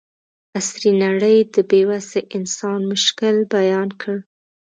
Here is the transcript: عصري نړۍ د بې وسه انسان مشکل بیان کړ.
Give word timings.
عصري 0.57 0.91
نړۍ 1.03 1.37
د 1.53 1.55
بې 1.69 1.81
وسه 1.89 2.19
انسان 2.37 2.79
مشکل 2.91 3.35
بیان 3.55 3.89
کړ. 4.01 4.17